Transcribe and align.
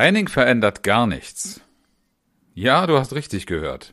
Training 0.00 0.28
verändert 0.28 0.82
gar 0.82 1.06
nichts. 1.06 1.60
Ja, 2.54 2.86
du 2.86 2.96
hast 2.96 3.12
richtig 3.12 3.44
gehört. 3.44 3.92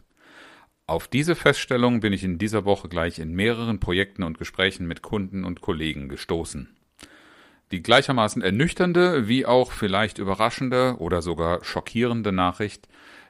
Auf 0.85 1.09
diese 1.09 1.35
Feststellung 1.35 1.99
bin 1.99 2.13
ich 2.13 2.23
in 2.23 2.37
dieser 2.37 2.63
Woche 2.63 2.87
gleich 2.87 3.19
in 3.19 3.33
mehreren 3.33 3.81
Projekten 3.81 4.23
und 4.23 4.37
Gesprächen 4.37 4.87
mit 4.87 5.01
Kunden 5.01 5.43
und 5.43 5.59
Kollegen 5.59 6.07
gestoßen. 6.07 6.73
Die 7.71 7.83
gleichermaßen 7.83 8.41
ernüchternde 8.41 9.27
wie 9.27 9.45
auch 9.45 9.73
vielleicht 9.73 10.17
überraschende 10.17 10.95
oder 10.99 11.21
sogar 11.21 11.65
schockierende 11.65 12.31
Nachricht 12.31 12.87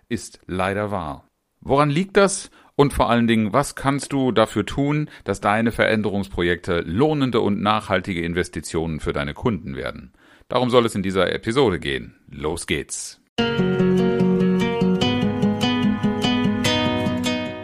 ist 0.07 0.39
leider 0.45 0.91
wahr. 0.91 1.27
Woran 1.61 1.89
liegt 1.89 2.15
das? 2.15 2.51
Und 2.75 2.93
vor 2.93 3.09
allen 3.09 3.25
Dingen, 3.25 3.53
was 3.53 3.73
kannst 3.73 4.13
du 4.13 4.31
dafür 4.31 4.67
tun, 4.67 5.09
dass 5.23 5.41
deine 5.41 5.71
Veränderungsprojekte 5.71 6.81
lohnende 6.81 7.41
und 7.41 7.59
nachhaltige 7.59 8.21
Investitionen 8.21 8.99
für 8.99 9.13
deine 9.13 9.33
Kunden 9.33 9.75
werden? 9.75 10.13
Darum 10.49 10.69
soll 10.69 10.85
es 10.85 10.95
in 10.95 11.03
dieser 11.03 11.33
Episode 11.33 11.77
gehen. 11.77 12.15
Los 12.31 12.67
geht's. 12.67 13.19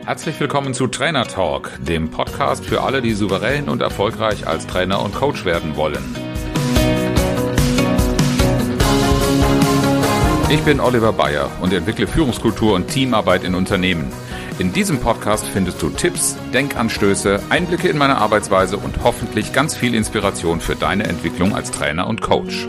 Herzlich 0.04 0.38
willkommen 0.38 0.74
zu 0.74 0.88
Trainer 0.88 1.26
Talk, 1.26 1.72
dem 1.80 2.12
Podcast 2.12 2.66
für 2.66 2.82
alle, 2.82 3.02
die 3.02 3.14
souverän 3.14 3.70
und 3.70 3.82
erfolgreich 3.82 4.46
als 4.48 4.68
Trainer 4.68 5.02
und 5.02 5.16
Coach 5.16 5.46
werden 5.46 5.78
wollen. 5.78 6.04
Ich 10.50 10.62
bin 10.64 10.82
Oliver 10.82 11.14
Bayer 11.14 11.50
und 11.62 11.72
entwickle 11.72 12.06
Führungskultur 12.06 12.74
und 12.74 12.90
Teamarbeit 12.90 13.46
in 13.46 13.56
Unternehmen. 13.56 14.12
In 14.60 14.72
diesem 14.72 15.00
Podcast 15.00 15.46
findest 15.48 15.82
du 15.82 15.90
Tipps, 15.90 16.38
Denkanstöße, 16.54 17.42
Einblicke 17.50 17.88
in 17.90 17.98
meine 17.98 18.20
Arbeitsweise 18.20 18.78
und 18.78 19.04
hoffentlich 19.04 19.52
ganz 19.52 19.76
viel 19.76 19.96
Inspiration 19.96 20.62
für 20.62 20.76
deine 20.76 21.06
Entwicklung 21.06 21.56
als 21.56 21.72
Trainer 21.72 22.06
und 22.06 22.22
Coach. 22.22 22.68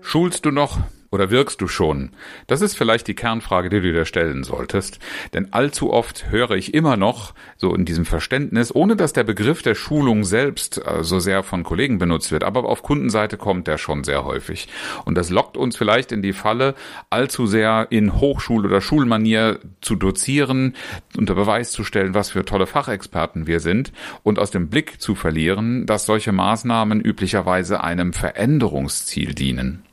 Schulst 0.00 0.46
du 0.46 0.52
noch? 0.52 0.78
Oder 1.14 1.30
wirkst 1.30 1.60
du 1.60 1.68
schon? 1.68 2.10
Das 2.48 2.60
ist 2.60 2.76
vielleicht 2.76 3.06
die 3.06 3.14
Kernfrage, 3.14 3.68
die 3.68 3.80
du 3.80 3.92
dir 3.92 4.04
stellen 4.04 4.42
solltest. 4.42 4.98
Denn 5.32 5.52
allzu 5.52 5.92
oft 5.92 6.32
höre 6.32 6.50
ich 6.50 6.74
immer 6.74 6.96
noch, 6.96 7.34
so 7.56 7.72
in 7.72 7.84
diesem 7.84 8.04
Verständnis, 8.04 8.74
ohne 8.74 8.96
dass 8.96 9.12
der 9.12 9.22
Begriff 9.22 9.62
der 9.62 9.76
Schulung 9.76 10.24
selbst 10.24 10.84
äh, 10.84 11.04
so 11.04 11.20
sehr 11.20 11.44
von 11.44 11.62
Kollegen 11.62 11.98
benutzt 11.98 12.32
wird, 12.32 12.42
aber 12.42 12.64
auf 12.64 12.82
Kundenseite 12.82 13.36
kommt 13.36 13.68
der 13.68 13.78
schon 13.78 14.02
sehr 14.02 14.24
häufig. 14.24 14.66
Und 15.04 15.16
das 15.16 15.30
lockt 15.30 15.56
uns 15.56 15.76
vielleicht 15.76 16.10
in 16.10 16.20
die 16.20 16.32
Falle, 16.32 16.74
allzu 17.10 17.46
sehr 17.46 17.86
in 17.90 18.14
Hochschul- 18.14 18.66
oder 18.66 18.80
Schulmanier 18.80 19.60
zu 19.82 19.94
dozieren, 19.94 20.74
unter 21.16 21.36
Beweis 21.36 21.70
zu 21.70 21.84
stellen, 21.84 22.14
was 22.14 22.30
für 22.30 22.44
tolle 22.44 22.66
Fachexperten 22.66 23.46
wir 23.46 23.60
sind 23.60 23.92
und 24.24 24.40
aus 24.40 24.50
dem 24.50 24.68
Blick 24.68 25.00
zu 25.00 25.14
verlieren, 25.14 25.86
dass 25.86 26.06
solche 26.06 26.32
Maßnahmen 26.32 27.00
üblicherweise 27.00 27.84
einem 27.84 28.12
Veränderungsziel 28.12 29.32
dienen. 29.32 29.84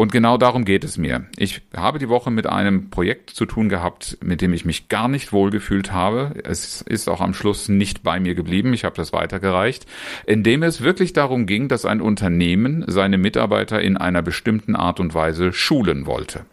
Und 0.00 0.12
genau 0.12 0.38
darum 0.38 0.64
geht 0.64 0.82
es 0.82 0.96
mir. 0.96 1.26
Ich 1.36 1.60
habe 1.76 1.98
die 1.98 2.08
Woche 2.08 2.30
mit 2.30 2.46
einem 2.46 2.88
Projekt 2.88 3.28
zu 3.28 3.44
tun 3.44 3.68
gehabt, 3.68 4.16
mit 4.22 4.40
dem 4.40 4.54
ich 4.54 4.64
mich 4.64 4.88
gar 4.88 5.08
nicht 5.08 5.30
wohlgefühlt 5.30 5.92
habe. 5.92 6.36
Es 6.42 6.80
ist 6.80 7.06
auch 7.06 7.20
am 7.20 7.34
Schluss 7.34 7.68
nicht 7.68 8.02
bei 8.02 8.18
mir 8.18 8.34
geblieben. 8.34 8.72
Ich 8.72 8.86
habe 8.86 8.96
das 8.96 9.12
weitergereicht, 9.12 9.84
indem 10.24 10.62
es 10.62 10.80
wirklich 10.80 11.12
darum 11.12 11.44
ging, 11.44 11.68
dass 11.68 11.84
ein 11.84 12.00
Unternehmen 12.00 12.82
seine 12.86 13.18
Mitarbeiter 13.18 13.82
in 13.82 13.98
einer 13.98 14.22
bestimmten 14.22 14.74
Art 14.74 15.00
und 15.00 15.12
Weise 15.12 15.52
schulen 15.52 16.06
wollte. 16.06 16.46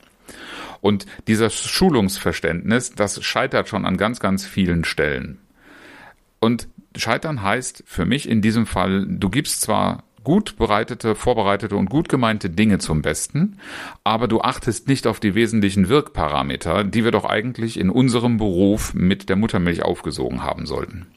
Und 0.81 1.05
dieses 1.29 1.55
Schulungsverständnis, 1.55 2.95
das 2.95 3.23
scheitert 3.23 3.69
schon 3.69 3.85
an 3.85 3.95
ganz, 3.95 4.19
ganz 4.19 4.45
vielen 4.45 4.83
Stellen. 4.83 5.39
Und 6.41 6.67
Scheitern 6.97 7.43
heißt 7.43 7.85
für 7.85 8.05
mich 8.05 8.27
in 8.27 8.41
diesem 8.41 8.65
Fall, 8.65 9.05
du 9.07 9.29
gibst 9.29 9.61
zwar 9.61 10.03
gut 10.27 10.57
bereitete, 10.57 11.15
vorbereitete 11.15 11.77
und 11.77 11.89
gut 11.89 12.09
gemeinte 12.09 12.49
Dinge 12.49 12.79
zum 12.79 13.01
Besten, 13.01 13.59
aber 14.03 14.27
du 14.27 14.41
achtest 14.41 14.89
nicht 14.89 15.07
auf 15.07 15.21
die 15.21 15.35
wesentlichen 15.35 15.87
Wirkparameter, 15.87 16.83
die 16.83 17.05
wir 17.05 17.11
doch 17.11 17.23
eigentlich 17.23 17.79
in 17.79 17.89
unserem 17.89 18.35
Beruf 18.35 18.93
mit 18.93 19.29
der 19.29 19.37
Muttermilch 19.37 19.83
aufgesogen 19.83 20.43
haben 20.43 20.65
sollten. 20.65 21.07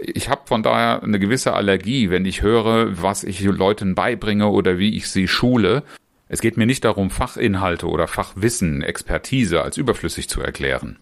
Ich 0.00 0.30
habe 0.30 0.40
von 0.46 0.62
daher 0.62 1.02
eine 1.02 1.18
gewisse 1.18 1.52
Allergie, 1.52 2.08
wenn 2.08 2.24
ich 2.24 2.40
höre, 2.40 3.02
was 3.02 3.24
ich 3.24 3.42
Leuten 3.42 3.94
beibringe 3.94 4.48
oder 4.48 4.78
wie 4.78 4.96
ich 4.96 5.08
sie 5.08 5.28
schule. 5.28 5.82
Es 6.26 6.40
geht 6.40 6.56
mir 6.56 6.64
nicht 6.64 6.86
darum, 6.86 7.10
Fachinhalte 7.10 7.86
oder 7.86 8.08
Fachwissen, 8.08 8.80
Expertise 8.80 9.60
als 9.60 9.76
überflüssig 9.76 10.30
zu 10.30 10.40
erklären. 10.40 10.96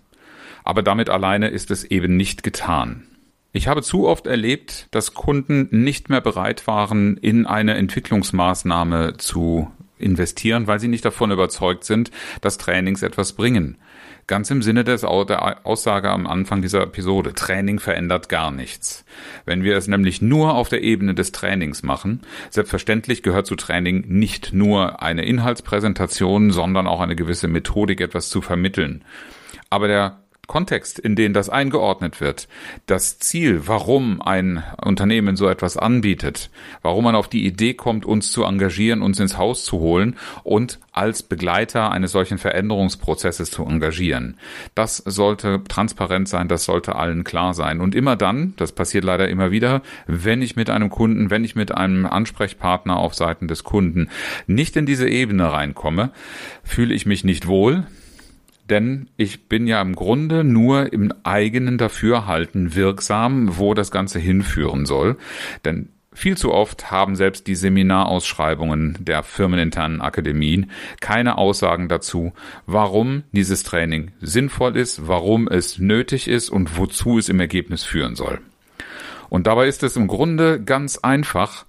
Aber 0.65 0.83
damit 0.83 1.09
alleine 1.09 1.51
ist 1.51 1.71
es 1.71 1.85
eben 1.85 2.17
nicht 2.17 2.43
getan. 2.43 3.05
Ich 3.55 3.69
habe 3.69 3.83
zu 3.83 4.09
oft 4.09 4.27
erlebt, 4.27 4.89
dass 4.93 5.13
Kunden 5.13 5.69
nicht 5.71 6.09
mehr 6.09 6.23
bereit 6.23 6.67
waren, 6.67 7.19
in 7.19 7.47
eine 7.47 7.75
Entwicklungsmaßnahme 7.75 9.19
zu 9.19 9.71
investieren, 9.99 10.67
weil 10.67 10.81
sie 10.81 10.89
nicht 10.89 11.05
davon 11.05 11.31
überzeugt 11.31 11.85
sind, 11.85 12.11
dass 12.41 12.57
Trainings 12.57 13.03
etwas 13.03 13.35
bringen. 13.35 13.77
Ganz 14.27 14.51
im 14.51 14.63
Sinne 14.63 14.85
des, 14.85 15.03
der 15.03 15.67
Aussage 15.67 16.09
am 16.09 16.27
Anfang 16.27 16.63
dieser 16.63 16.83
Episode. 16.83 17.35
Training 17.35 17.79
verändert 17.79 18.31
gar 18.31 18.51
nichts. 18.51 19.05
Wenn 19.45 19.65
wir 19.65 19.77
es 19.77 19.87
nämlich 19.87 20.23
nur 20.23 20.55
auf 20.55 20.71
der 20.71 20.83
Ebene 20.83 21.15
des 21.15 21.33
Trainings 21.33 21.83
machen, 21.83 22.23
selbstverständlich 22.49 23.23
gehört 23.23 23.47
zu 23.47 23.57
Training 23.57 24.05
nicht 24.09 24.55
nur 24.55 25.03
eine 25.03 25.25
Inhaltspräsentation, 25.25 26.53
sondern 26.53 26.87
auch 26.87 27.01
eine 27.01 27.17
gewisse 27.17 27.49
Methodik, 27.49 28.01
etwas 28.01 28.31
zu 28.31 28.41
vermitteln. 28.41 29.05
Aber 29.71 29.89
der 29.89 30.22
Kontext, 30.53 30.99
in 30.99 31.17
den 31.17 31.33
das 31.33 31.49
eingeordnet 31.49 32.21
wird, 32.21 32.47
das 32.85 33.19
Ziel, 33.19 33.63
warum 33.65 34.21
ein 34.21 34.63
Unternehmen 34.85 35.35
so 35.35 35.49
etwas 35.49 35.79
anbietet, 35.79 36.51
warum 36.83 37.05
man 37.05 37.15
auf 37.15 37.29
die 37.29 37.47
Idee 37.47 37.73
kommt, 37.73 38.05
uns 38.05 38.33
zu 38.33 38.45
engagieren, 38.45 39.01
uns 39.01 39.19
ins 39.19 39.39
Haus 39.39 39.65
zu 39.65 39.79
holen 39.79 40.17
und 40.45 40.79
als 40.93 41.23
Begleiter 41.23 41.91
eines 41.91 42.13
solchen 42.13 42.37
Veränderungsprozesses 42.37 43.51
zu 43.51 43.65
engagieren. 43.65 44.37
Das 44.75 44.99
sollte 44.99 45.63
transparent 45.67 46.29
sein, 46.29 46.49
das 46.49 46.67
sollte 46.67 46.97
allen 46.97 47.25
klar 47.25 47.55
sein. 47.55 47.81
Und 47.81 47.95
immer 47.95 48.17
dann, 48.17 48.53
das 48.59 48.73
passiert 48.73 49.05
leider 49.05 49.31
immer 49.31 49.53
wieder, 49.53 49.81
wenn 50.07 50.43
ich 50.43 50.55
mit 50.55 50.69
einem 50.69 50.91
Kunden, 50.91 51.31
wenn 51.31 51.45
ich 51.45 51.57
mit 51.57 51.75
einem 51.75 52.05
Ansprechpartner 52.05 52.99
auf 52.99 53.15
Seiten 53.15 53.49
des 53.49 53.65
Kunden 53.65 54.11
nicht 54.47 54.77
in 54.77 54.85
diese 54.85 55.09
Ebene 55.09 55.51
reinkomme, 55.51 56.11
fühle 56.63 56.93
ich 56.93 57.07
mich 57.07 57.25
nicht 57.25 57.47
wohl, 57.47 57.87
denn 58.71 59.09
ich 59.17 59.49
bin 59.49 59.67
ja 59.67 59.81
im 59.83 59.95
Grunde 59.95 60.45
nur 60.45 60.93
im 60.93 61.13
eigenen 61.25 61.79
Dafürhalten 61.79 62.75
wirksam, 62.75 63.59
wo 63.59 63.75
das 63.75 63.91
Ganze 63.91 64.19
hinführen 64.19 64.87
soll. 64.87 65.17
Denn 65.65 65.89
viel 66.15 66.37
zu 66.37 66.53
oft 66.53 66.91
haben 66.91 67.17
selbst 67.17 67.47
die 67.47 67.55
Seminarausschreibungen 67.55 68.99
der 69.01 69.23
firmeninternen 69.23 70.01
Akademien 70.01 70.71
keine 71.01 71.39
Aussagen 71.39 71.89
dazu, 71.89 72.33
warum 72.67 73.23
dieses 73.33 73.63
Training 73.63 74.13
sinnvoll 74.21 74.77
ist, 74.77 75.07
warum 75.09 75.49
es 75.49 75.79
nötig 75.79 76.29
ist 76.29 76.51
und 76.51 76.77
wozu 76.77 77.19
es 77.19 77.29
im 77.29 77.41
Ergebnis 77.41 77.85
führen 77.85 78.15
soll. 78.15 78.41
Und 79.31 79.47
dabei 79.47 79.67
ist 79.67 79.83
es 79.83 79.97
im 79.97 80.09
Grunde 80.09 80.63
ganz 80.63 80.99
einfach, 80.99 81.65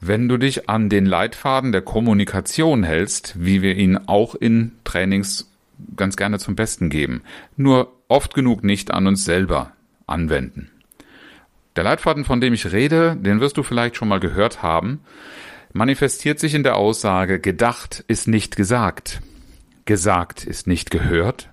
wenn 0.00 0.28
du 0.28 0.36
dich 0.36 0.68
an 0.68 0.88
den 0.88 1.06
Leitfaden 1.06 1.70
der 1.70 1.82
Kommunikation 1.82 2.82
hältst, 2.82 3.34
wie 3.38 3.62
wir 3.62 3.76
ihn 3.76 3.98
auch 4.06 4.34
in 4.34 4.72
Trainings 4.82 5.53
ganz 5.96 6.16
gerne 6.16 6.38
zum 6.38 6.56
Besten 6.56 6.90
geben, 6.90 7.22
nur 7.56 7.92
oft 8.08 8.34
genug 8.34 8.64
nicht 8.64 8.90
an 8.92 9.06
uns 9.06 9.24
selber 9.24 9.72
anwenden. 10.06 10.70
Der 11.76 11.84
Leitfaden, 11.84 12.24
von 12.24 12.40
dem 12.40 12.54
ich 12.54 12.70
rede, 12.72 13.16
den 13.16 13.40
wirst 13.40 13.56
du 13.56 13.62
vielleicht 13.62 13.96
schon 13.96 14.08
mal 14.08 14.20
gehört 14.20 14.62
haben, 14.62 15.00
manifestiert 15.72 16.38
sich 16.38 16.54
in 16.54 16.62
der 16.62 16.76
Aussage, 16.76 17.40
gedacht 17.40 18.04
ist 18.06 18.28
nicht 18.28 18.56
gesagt, 18.56 19.20
gesagt 19.84 20.44
ist 20.44 20.66
nicht 20.66 20.90
gehört, 20.90 21.50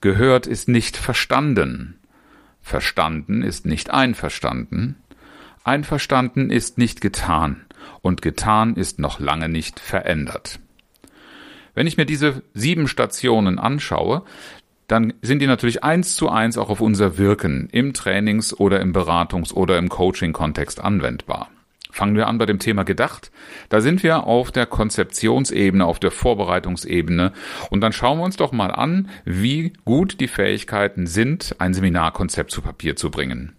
gehört 0.00 0.46
ist 0.46 0.68
nicht 0.68 0.96
verstanden, 0.96 1.98
verstanden 2.60 3.42
ist 3.42 3.66
nicht 3.66 3.90
einverstanden, 3.90 4.96
einverstanden 5.62 6.50
ist 6.50 6.78
nicht 6.78 7.00
getan. 7.00 7.62
Und 8.02 8.22
getan 8.22 8.74
ist 8.74 8.98
noch 8.98 9.20
lange 9.20 9.48
nicht 9.48 9.80
verändert. 9.80 10.60
Wenn 11.76 11.86
ich 11.86 11.98
mir 11.98 12.06
diese 12.06 12.42
sieben 12.54 12.88
Stationen 12.88 13.58
anschaue, 13.58 14.22
dann 14.88 15.12
sind 15.20 15.40
die 15.40 15.46
natürlich 15.46 15.84
eins 15.84 16.16
zu 16.16 16.30
eins 16.30 16.56
auch 16.56 16.70
auf 16.70 16.80
unser 16.80 17.18
Wirken 17.18 17.68
im 17.70 17.92
Trainings- 17.92 18.58
oder 18.58 18.80
im 18.80 18.94
Beratungs- 18.94 19.52
oder 19.52 19.76
im 19.76 19.90
Coaching-Kontext 19.90 20.80
anwendbar. 20.80 21.50
Fangen 21.90 22.16
wir 22.16 22.28
an 22.28 22.38
bei 22.38 22.46
dem 22.46 22.58
Thema 22.58 22.84
gedacht. 22.84 23.30
Da 23.68 23.82
sind 23.82 24.02
wir 24.02 24.24
auf 24.24 24.50
der 24.52 24.64
Konzeptionsebene, 24.64 25.84
auf 25.84 25.98
der 25.98 26.10
Vorbereitungsebene. 26.10 27.32
Und 27.70 27.80
dann 27.82 27.92
schauen 27.92 28.18
wir 28.18 28.24
uns 28.24 28.36
doch 28.36 28.52
mal 28.52 28.70
an, 28.70 29.10
wie 29.26 29.74
gut 29.84 30.20
die 30.20 30.28
Fähigkeiten 30.28 31.06
sind, 31.06 31.56
ein 31.58 31.74
Seminarkonzept 31.74 32.50
zu 32.50 32.62
Papier 32.62 32.96
zu 32.96 33.10
bringen. 33.10 33.54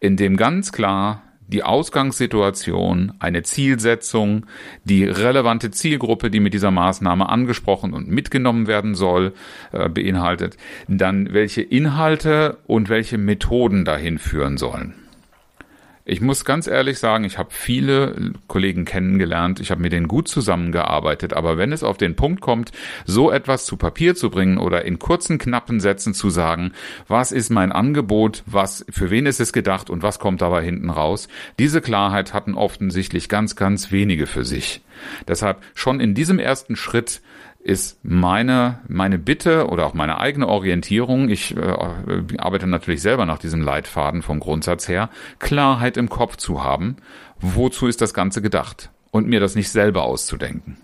In 0.00 0.16
dem 0.16 0.38
ganz 0.38 0.72
klar 0.72 1.22
die 1.48 1.64
Ausgangssituation, 1.64 3.12
eine 3.18 3.42
Zielsetzung, 3.42 4.46
die 4.84 5.04
relevante 5.04 5.70
Zielgruppe, 5.70 6.30
die 6.30 6.40
mit 6.40 6.54
dieser 6.54 6.70
Maßnahme 6.70 7.28
angesprochen 7.28 7.94
und 7.94 8.08
mitgenommen 8.08 8.66
werden 8.66 8.94
soll, 8.94 9.32
äh, 9.72 9.88
beinhaltet, 9.88 10.56
dann 10.86 11.32
welche 11.32 11.62
Inhalte 11.62 12.58
und 12.66 12.88
welche 12.88 13.18
Methoden 13.18 13.84
dahin 13.84 14.18
führen 14.18 14.58
sollen. 14.58 14.94
Ich 16.10 16.22
muss 16.22 16.46
ganz 16.46 16.66
ehrlich 16.66 16.98
sagen, 16.98 17.24
ich 17.24 17.36
habe 17.36 17.50
viele 17.52 18.32
Kollegen 18.46 18.86
kennengelernt, 18.86 19.60
ich 19.60 19.70
habe 19.70 19.82
mit 19.82 19.92
denen 19.92 20.08
gut 20.08 20.26
zusammengearbeitet, 20.26 21.34
aber 21.34 21.58
wenn 21.58 21.70
es 21.70 21.82
auf 21.82 21.98
den 21.98 22.16
Punkt 22.16 22.40
kommt, 22.40 22.72
so 23.04 23.30
etwas 23.30 23.66
zu 23.66 23.76
Papier 23.76 24.14
zu 24.14 24.30
bringen 24.30 24.56
oder 24.56 24.86
in 24.86 24.98
kurzen, 24.98 25.36
knappen 25.36 25.80
Sätzen 25.80 26.14
zu 26.14 26.30
sagen, 26.30 26.72
was 27.08 27.30
ist 27.30 27.50
mein 27.50 27.72
Angebot, 27.72 28.42
was, 28.46 28.86
für 28.88 29.10
wen 29.10 29.26
ist 29.26 29.38
es 29.38 29.52
gedacht 29.52 29.90
und 29.90 30.02
was 30.02 30.18
kommt 30.18 30.40
dabei 30.40 30.64
hinten 30.64 30.88
raus, 30.88 31.28
diese 31.58 31.82
Klarheit 31.82 32.32
hatten 32.32 32.54
offensichtlich 32.54 33.28
ganz, 33.28 33.54
ganz 33.54 33.92
wenige 33.92 34.26
für 34.26 34.46
sich. 34.46 34.80
Deshalb 35.28 35.62
schon 35.74 36.00
in 36.00 36.14
diesem 36.14 36.38
ersten 36.38 36.74
Schritt 36.74 37.20
ist 37.68 38.02
meine, 38.02 38.80
meine 38.88 39.18
Bitte 39.18 39.68
oder 39.68 39.86
auch 39.86 39.94
meine 39.94 40.18
eigene 40.18 40.48
Orientierung, 40.48 41.28
ich 41.28 41.54
äh, 41.54 41.60
arbeite 42.38 42.66
natürlich 42.66 43.02
selber 43.02 43.26
nach 43.26 43.38
diesem 43.38 43.60
Leitfaden 43.60 44.22
vom 44.22 44.40
Grundsatz 44.40 44.88
her, 44.88 45.10
Klarheit 45.38 45.98
im 45.98 46.08
Kopf 46.08 46.36
zu 46.36 46.64
haben, 46.64 46.96
wozu 47.40 47.86
ist 47.86 48.00
das 48.00 48.14
Ganze 48.14 48.40
gedacht? 48.40 48.90
Und 49.10 49.26
mir 49.26 49.40
das 49.40 49.54
nicht 49.54 49.70
selber 49.70 50.04
auszudenken. 50.04 50.76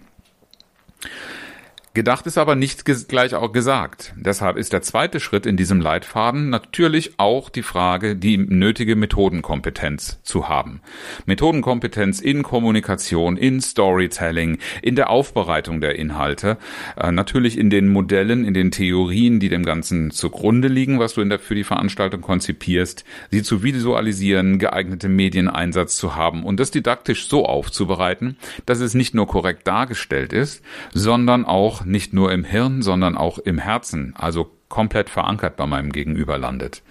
Gedacht 1.94 2.26
ist 2.26 2.38
aber 2.38 2.56
nicht 2.56 2.84
gleich 2.84 3.36
auch 3.36 3.52
gesagt. 3.52 4.14
Deshalb 4.16 4.56
ist 4.56 4.72
der 4.72 4.82
zweite 4.82 5.20
Schritt 5.20 5.46
in 5.46 5.56
diesem 5.56 5.80
Leitfaden 5.80 6.50
natürlich 6.50 7.20
auch 7.20 7.50
die 7.50 7.62
Frage, 7.62 8.16
die 8.16 8.36
nötige 8.36 8.96
Methodenkompetenz 8.96 10.18
zu 10.24 10.48
haben. 10.48 10.80
Methodenkompetenz 11.24 12.20
in 12.20 12.42
Kommunikation, 12.42 13.36
in 13.36 13.60
Storytelling, 13.60 14.58
in 14.82 14.96
der 14.96 15.08
Aufbereitung 15.08 15.80
der 15.80 15.94
Inhalte, 15.94 16.58
äh, 16.96 17.12
natürlich 17.12 17.56
in 17.56 17.70
den 17.70 17.86
Modellen, 17.86 18.44
in 18.44 18.54
den 18.54 18.72
Theorien, 18.72 19.38
die 19.38 19.48
dem 19.48 19.64
Ganzen 19.64 20.10
zugrunde 20.10 20.66
liegen, 20.66 20.98
was 20.98 21.14
du 21.14 21.20
in 21.20 21.28
der, 21.28 21.38
für 21.38 21.54
die 21.54 21.62
Veranstaltung 21.62 22.22
konzipierst, 22.22 23.04
sie 23.30 23.44
zu 23.44 23.62
visualisieren, 23.62 24.58
geeignete 24.58 25.08
Medieneinsatz 25.08 25.96
zu 25.96 26.16
haben 26.16 26.42
und 26.42 26.58
das 26.58 26.72
didaktisch 26.72 27.28
so 27.28 27.46
aufzubereiten, 27.46 28.36
dass 28.66 28.80
es 28.80 28.94
nicht 28.94 29.14
nur 29.14 29.28
korrekt 29.28 29.68
dargestellt 29.68 30.32
ist, 30.32 30.60
sondern 30.92 31.44
auch 31.44 31.83
nicht 31.84 32.12
nur 32.12 32.32
im 32.32 32.44
Hirn, 32.44 32.82
sondern 32.82 33.16
auch 33.16 33.38
im 33.38 33.58
Herzen, 33.58 34.14
also 34.16 34.50
komplett 34.68 35.08
verankert 35.08 35.56
bei 35.56 35.66
meinem 35.66 35.92
Gegenüber 35.92 36.36
landet. 36.36 36.82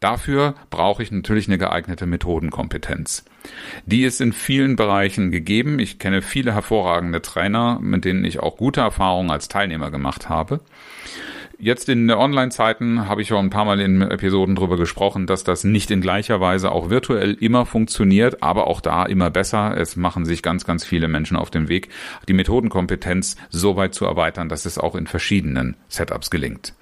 Dafür 0.00 0.54
brauche 0.70 1.02
ich 1.02 1.12
natürlich 1.12 1.46
eine 1.46 1.58
geeignete 1.58 2.04
Methodenkompetenz. 2.06 3.24
Die 3.86 4.02
ist 4.02 4.20
in 4.20 4.32
vielen 4.32 4.74
Bereichen 4.74 5.30
gegeben. 5.30 5.78
Ich 5.78 5.98
kenne 5.98 6.20
viele 6.20 6.52
hervorragende 6.52 7.22
Trainer, 7.22 7.78
mit 7.80 8.04
denen 8.04 8.24
ich 8.24 8.40
auch 8.40 8.56
gute 8.56 8.80
Erfahrungen 8.80 9.30
als 9.30 9.48
Teilnehmer 9.48 9.90
gemacht 9.90 10.28
habe. 10.28 10.60
Jetzt 11.60 11.88
in 11.88 12.08
Online-Zeiten 12.08 13.08
habe 13.08 13.20
ich 13.20 13.32
auch 13.32 13.40
ein 13.40 13.50
paar 13.50 13.64
Mal 13.64 13.80
in 13.80 14.00
Episoden 14.00 14.54
drüber 14.54 14.76
gesprochen, 14.76 15.26
dass 15.26 15.42
das 15.42 15.64
nicht 15.64 15.90
in 15.90 16.00
gleicher 16.00 16.40
Weise 16.40 16.70
auch 16.70 16.88
virtuell 16.88 17.34
immer 17.34 17.66
funktioniert, 17.66 18.44
aber 18.44 18.68
auch 18.68 18.80
da 18.80 19.04
immer 19.04 19.28
besser. 19.28 19.76
Es 19.76 19.96
machen 19.96 20.24
sich 20.24 20.44
ganz, 20.44 20.64
ganz 20.64 20.84
viele 20.84 21.08
Menschen 21.08 21.36
auf 21.36 21.50
dem 21.50 21.68
Weg, 21.68 21.88
die 22.28 22.32
Methodenkompetenz 22.32 23.34
so 23.50 23.74
weit 23.74 23.92
zu 23.92 24.04
erweitern, 24.04 24.48
dass 24.48 24.66
es 24.66 24.78
auch 24.78 24.94
in 24.94 25.08
verschiedenen 25.08 25.74
Setups 25.88 26.30
gelingt. 26.30 26.74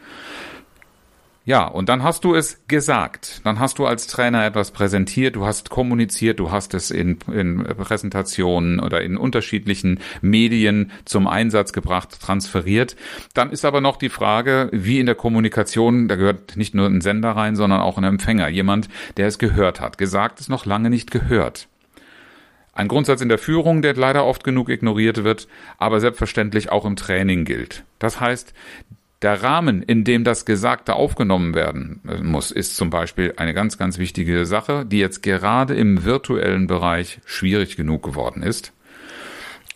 Ja, 1.47 1.65
und 1.65 1.89
dann 1.89 2.03
hast 2.03 2.25
du 2.25 2.35
es 2.35 2.61
gesagt. 2.67 3.41
Dann 3.45 3.61
hast 3.61 3.79
du 3.79 3.87
als 3.87 4.09
Trainer 4.09 4.45
etwas 4.45 4.73
präsentiert, 4.73 5.37
du 5.37 5.47
hast 5.47 5.71
kommuniziert, 5.71 6.41
du 6.41 6.51
hast 6.51 6.75
es 6.75 6.91
in, 6.91 7.19
in 7.33 7.63
Präsentationen 7.63 8.81
oder 8.81 9.01
in 9.03 9.17
unterschiedlichen 9.17 10.01
Medien 10.21 10.91
zum 11.05 11.29
Einsatz 11.29 11.73
gebracht, 11.73 12.21
transferiert. 12.21 12.97
Dann 13.33 13.53
ist 13.53 13.65
aber 13.65 13.81
noch 13.81 13.97
die 13.97 14.09
Frage, 14.09 14.69
wie 14.73 14.99
in 14.99 15.07
der 15.07 15.15
Kommunikation, 15.15 16.09
da 16.09 16.17
gehört 16.17 16.57
nicht 16.57 16.75
nur 16.75 16.89
ein 16.89 17.01
Sender 17.01 17.31
rein, 17.31 17.55
sondern 17.55 17.81
auch 17.81 17.97
ein 17.97 18.03
Empfänger, 18.03 18.49
jemand, 18.49 18.89
der 19.17 19.29
es 19.29 19.39
gehört 19.39 19.81
hat. 19.81 19.99
Gesagt 19.99 20.41
ist 20.41 20.49
noch 20.49 20.67
lange 20.67 20.91
nicht 20.91 21.13
gehört. 21.13 21.69
Ein 22.73 22.89
Grundsatz 22.89 23.21
in 23.21 23.29
der 23.29 23.39
Führung, 23.39 23.83
der 23.83 23.95
leider 23.95 24.27
oft 24.27 24.43
genug 24.43 24.69
ignoriert 24.69 25.23
wird, 25.23 25.47
aber 25.79 26.01
selbstverständlich 26.01 26.71
auch 26.73 26.85
im 26.85 26.97
Training 26.97 27.45
gilt. 27.45 27.85
Das 28.01 28.21
heißt, 28.21 28.53
der 29.23 29.43
Rahmen, 29.43 29.83
in 29.83 30.05
dem 30.05 30.25
das 30.25 30.45
Gesagte 30.45 30.95
aufgenommen 30.95 31.55
werden 31.55 32.01
muss, 32.23 32.51
ist 32.51 32.77
zum 32.77 32.91
Beispiel 32.91 33.35
eine 33.37 33.55
ganz, 33.55 33.79
ganz 33.79 33.99
wichtige 33.99 34.45
Sache, 34.45 34.85
die 34.85 34.99
jetzt 34.99 35.23
gerade 35.23 35.75
im 35.75 36.05
virtuellen 36.05 36.67
Bereich 36.67 37.21
schwierig 37.25 37.77
genug 37.77 38.03
geworden 38.03 38.43
ist. 38.43 38.73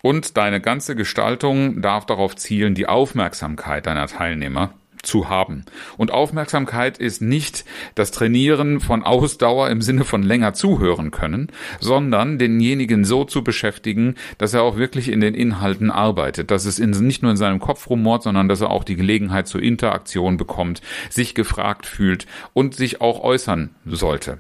Und 0.03 0.37
deine 0.37 0.61
ganze 0.61 0.97
Gestaltung 0.97 1.83
darf 1.83 2.07
darauf 2.07 2.37
zielen, 2.37 2.75
die 2.75 2.87
Aufmerksamkeit 2.87 3.87
deiner 3.87 4.07
Teilnehmer 4.07 4.75
zu 5.03 5.29
haben. 5.29 5.65
Und 5.97 6.11
Aufmerksamkeit 6.11 6.99
ist 6.99 7.23
nicht 7.23 7.65
das 7.95 8.11
Trainieren 8.11 8.81
von 8.81 9.03
Ausdauer 9.03 9.71
im 9.71 9.83
Sinne 9.83 10.05
von 10.05 10.23
länger 10.23 10.55
zuhören 10.55 11.11
können, 11.11 11.49
sondern 11.81 12.39
denjenigen 12.39 13.05
so 13.05 13.25
zu 13.25 13.43
beschäftigen, 13.43 14.15
dass 14.39 14.55
er 14.55 14.63
auch 14.63 14.77
wirklich 14.77 15.09
in 15.09 15.21
den 15.21 15.35
Inhalten 15.35 15.91
arbeitet, 15.91 16.51
dass 16.51 16.65
es 16.65 16.79
in, 16.79 16.91
nicht 16.91 17.23
nur 17.23 17.31
in 17.31 17.37
seinem 17.37 17.61
Kopf 17.61 17.89
rumort, 17.89 18.23
sondern 18.23 18.49
dass 18.49 18.61
er 18.61 18.71
auch 18.71 18.85
die 18.85 18.97
Gelegenheit 18.97 19.49
zur 19.49 19.63
Interaktion 19.63 20.37
bekommt, 20.37 20.81
sich 21.09 21.35
gefragt 21.35 21.87
fühlt 21.87 22.27
und 22.53 22.75
sich 22.75 23.01
auch 23.01 23.23
äußern 23.23 23.71
sollte. 23.87 24.39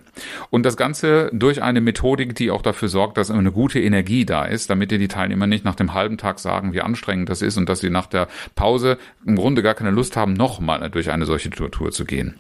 Und 0.51 0.65
das 0.65 0.77
Ganze 0.77 1.31
durch 1.33 1.63
eine 1.63 1.81
Methodik, 1.81 2.35
die 2.35 2.51
auch 2.51 2.63
dafür 2.63 2.89
sorgt, 2.89 3.17
dass 3.17 3.31
eine 3.31 3.53
gute 3.53 3.81
Energie 3.81 4.25
da 4.25 4.45
ist, 4.45 4.71
damit 4.71 4.91
dir 4.91 4.99
die 4.99 5.09
Teilnehmer 5.09 5.47
nicht 5.47 5.65
nach 5.65 5.75
dem 5.75 5.95
halben 5.95 6.19
Tag 6.19 6.39
sagen, 6.39 6.73
wie 6.73 6.81
anstrengend 6.81 7.29
das 7.29 7.43
ist 7.43 7.57
und 7.57 7.69
dass 7.69 7.81
sie 7.81 7.91
nach 7.91 8.07
der 8.07 8.29
Pause 8.55 8.99
im 9.25 9.37
Grunde 9.37 9.63
gar 9.63 9.75
keine 9.75 9.91
Lust 9.91 10.17
haben, 10.17 10.33
noch 10.33 10.50
nochmal 10.51 10.91
durch 10.91 11.11
eine 11.11 11.27
solche 11.27 11.51
Tour 11.51 11.93
zu 11.93 12.05
gehen. 12.05 12.35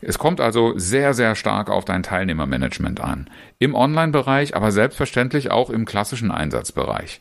Es 0.00 0.18
kommt 0.18 0.40
also 0.40 0.74
sehr, 0.76 1.14
sehr 1.14 1.34
stark 1.34 1.68
auf 1.68 1.84
dein 1.84 2.02
Teilnehmermanagement 2.02 3.00
an. 3.00 3.28
Im 3.58 3.74
Online-Bereich, 3.74 4.54
aber 4.54 4.70
selbstverständlich 4.70 5.50
auch 5.50 5.70
im 5.70 5.84
klassischen 5.84 6.30
Einsatzbereich. 6.30 7.20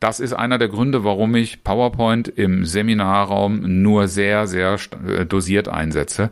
Das 0.00 0.18
ist 0.18 0.32
einer 0.32 0.58
der 0.58 0.68
Gründe, 0.68 1.04
warum 1.04 1.34
ich 1.36 1.62
PowerPoint 1.62 2.26
im 2.26 2.64
Seminarraum 2.64 3.82
nur 3.82 4.08
sehr, 4.08 4.48
sehr 4.48 4.76
äh, 5.06 5.24
dosiert 5.26 5.68
einsetze. 5.68 6.30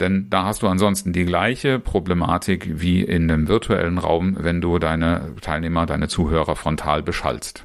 Denn 0.00 0.26
da 0.28 0.46
hast 0.46 0.62
du 0.62 0.66
ansonsten 0.66 1.12
die 1.12 1.24
gleiche 1.24 1.78
Problematik 1.78 2.68
wie 2.80 3.02
in 3.02 3.28
dem 3.28 3.46
virtuellen 3.46 3.98
Raum, 3.98 4.36
wenn 4.40 4.60
du 4.60 4.80
deine 4.80 5.36
Teilnehmer, 5.40 5.86
deine 5.86 6.08
Zuhörer 6.08 6.56
frontal 6.56 7.02
beschallst. 7.02 7.64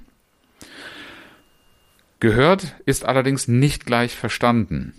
Gehört 2.20 2.76
ist 2.86 3.06
allerdings 3.06 3.48
nicht 3.48 3.86
gleich 3.86 4.16
verstanden. 4.16 4.94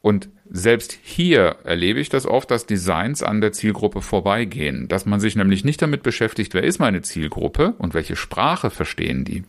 Und 0.00 0.28
selbst 0.50 0.98
hier 1.02 1.56
erlebe 1.64 2.00
ich 2.00 2.08
das 2.08 2.26
oft, 2.26 2.50
dass 2.50 2.66
Designs 2.66 3.22
an 3.22 3.40
der 3.40 3.52
Zielgruppe 3.52 4.00
vorbeigehen, 4.00 4.88
dass 4.88 5.06
man 5.06 5.20
sich 5.20 5.36
nämlich 5.36 5.64
nicht 5.64 5.82
damit 5.82 6.02
beschäftigt, 6.02 6.54
wer 6.54 6.62
ist 6.62 6.78
meine 6.78 7.02
Zielgruppe 7.02 7.74
und 7.78 7.94
welche 7.94 8.16
Sprache 8.16 8.70
verstehen 8.70 9.24
die. 9.24 9.44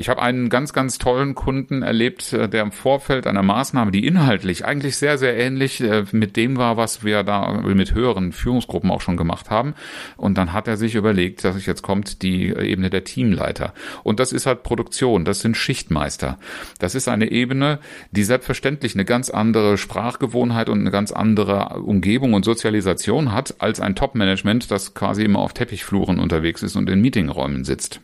Ich 0.00 0.08
habe 0.08 0.22
einen 0.22 0.48
ganz, 0.48 0.72
ganz 0.72 0.98
tollen 0.98 1.34
Kunden 1.34 1.82
erlebt, 1.82 2.32
äh, 2.32 2.48
der 2.48 2.62
im 2.62 2.70
Vorfeld 2.70 3.26
einer 3.26 3.42
Maßnahme, 3.42 3.90
die 3.90 4.06
inhaltlich 4.06 4.64
eigentlich 4.64 4.96
sehr, 4.96 5.18
sehr 5.18 5.36
ähnlich 5.36 5.80
äh, 5.80 6.04
mit 6.12 6.36
dem 6.36 6.56
war, 6.56 6.76
was 6.76 7.02
wir 7.02 7.24
da 7.24 7.50
mit 7.64 7.94
höheren 7.94 8.30
Führungsgruppen 8.30 8.92
auch 8.92 9.00
schon 9.00 9.16
gemacht 9.16 9.50
haben. 9.50 9.74
Und 10.16 10.38
dann 10.38 10.52
hat 10.52 10.68
er 10.68 10.76
sich 10.76 10.94
überlegt, 10.94 11.42
dass 11.42 11.66
jetzt 11.66 11.82
kommt 11.82 12.22
die 12.22 12.46
Ebene 12.46 12.90
der 12.90 13.02
Teamleiter. 13.02 13.74
Und 14.04 14.20
das 14.20 14.30
ist 14.30 14.46
halt 14.46 14.62
Produktion, 14.62 15.24
das 15.24 15.40
sind 15.40 15.56
Schichtmeister. 15.56 16.38
Das 16.78 16.94
ist 16.94 17.08
eine 17.08 17.32
Ebene, 17.32 17.80
die 18.12 18.22
selbstverständlich 18.22 18.94
eine 18.94 19.04
ganz 19.04 19.30
andere 19.30 19.76
Sprachgewohnheit 19.78 20.68
und 20.68 20.78
eine 20.78 20.92
ganz 20.92 21.10
andere 21.10 21.80
Umgebung 21.80 22.34
und 22.34 22.44
Sozialisation 22.44 23.32
hat 23.32 23.56
als 23.58 23.80
ein 23.80 23.96
Top-Management, 23.96 24.70
das 24.70 24.94
quasi 24.94 25.24
immer 25.24 25.40
auf 25.40 25.54
Teppichfluren 25.54 26.20
unterwegs 26.20 26.62
ist 26.62 26.76
und 26.76 26.88
in 26.88 27.00
Meetingräumen 27.00 27.64
sitzt. 27.64 28.00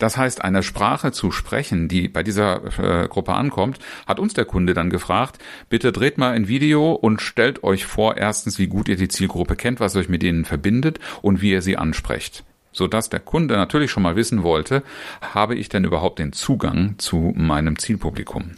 Das 0.00 0.16
heißt, 0.16 0.42
eine 0.42 0.62
Sprache 0.62 1.12
zu 1.12 1.30
sprechen, 1.30 1.86
die 1.86 2.08
bei 2.08 2.22
dieser 2.22 3.02
äh, 3.04 3.06
Gruppe 3.06 3.34
ankommt, 3.34 3.78
hat 4.06 4.18
uns 4.18 4.32
der 4.32 4.46
Kunde 4.46 4.72
dann 4.72 4.88
gefragt, 4.88 5.38
bitte 5.68 5.92
dreht 5.92 6.16
mal 6.16 6.32
ein 6.32 6.48
Video 6.48 6.92
und 6.92 7.20
stellt 7.20 7.62
euch 7.62 7.84
vor, 7.84 8.16
erstens, 8.16 8.58
wie 8.58 8.66
gut 8.66 8.88
ihr 8.88 8.96
die 8.96 9.08
Zielgruppe 9.08 9.56
kennt, 9.56 9.78
was 9.78 9.94
euch 9.96 10.08
mit 10.08 10.22
ihnen 10.22 10.46
verbindet 10.46 10.98
und 11.20 11.42
wie 11.42 11.52
ihr 11.52 11.62
sie 11.62 11.76
ansprecht 11.76 12.44
sodass 12.72 13.10
der 13.10 13.18
Kunde 13.18 13.54
natürlich 13.56 13.90
schon 13.90 14.04
mal 14.04 14.14
wissen 14.14 14.44
wollte, 14.44 14.84
habe 15.20 15.56
ich 15.56 15.68
denn 15.68 15.82
überhaupt 15.82 16.20
den 16.20 16.32
Zugang 16.32 16.94
zu 16.98 17.32
meinem 17.36 17.76
Zielpublikum? 17.80 18.52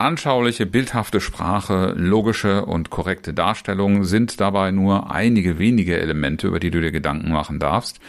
Anschauliche, 0.00 0.64
bildhafte 0.64 1.20
Sprache, 1.20 1.92
logische 1.94 2.64
und 2.64 2.88
korrekte 2.88 3.34
Darstellung 3.34 4.04
sind 4.04 4.40
dabei 4.40 4.70
nur 4.70 5.10
einige 5.10 5.58
wenige 5.58 6.00
Elemente, 6.00 6.46
über 6.46 6.58
die 6.58 6.70
du 6.70 6.80
dir 6.80 6.90
Gedanken 6.90 7.30
machen 7.30 7.58
darfst. 7.58 8.00